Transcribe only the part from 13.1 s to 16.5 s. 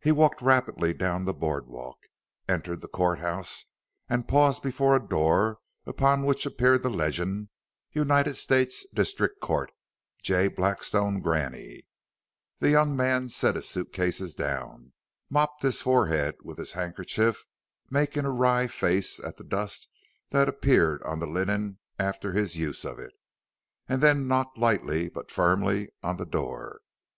set his suit cases down, mopped his forehead